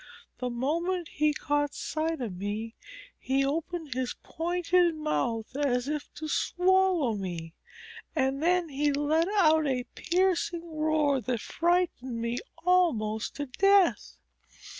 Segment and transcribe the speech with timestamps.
[0.39, 2.73] The moment he caught sight of me
[3.19, 7.53] he opened his pointed mouth as if to swallow me,
[8.15, 14.17] and then he let out a piercing roar that frightened me almost to death."